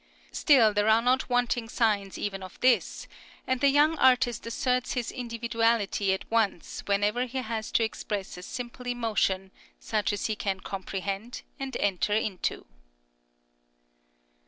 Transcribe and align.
Still, 0.31 0.73
there 0.73 0.89
are 0.89 0.99
not 1.03 1.29
wanting 1.29 1.69
signs 1.69 2.17
even 2.17 2.41
of 2.41 2.59
this, 2.59 3.07
and 3.45 3.61
the 3.61 3.69
young 3.69 3.99
artist 3.99 4.47
asserts 4.47 4.93
his 4.93 5.11
individuality 5.11 6.11
at 6.11 6.25
once 6.31 6.81
whenever 6.87 7.27
he 7.27 7.37
has 7.37 7.71
to 7.73 7.83
express 7.83 8.35
a 8.35 8.41
simple 8.41 8.87
emotion, 8.87 9.51
such 9.79 10.11
as 10.11 10.25
he 10.25 10.35
can 10.35 10.59
comprehend 10.59 11.43
and 11.59 11.77
enter 11.77 12.13
into. 12.15 12.65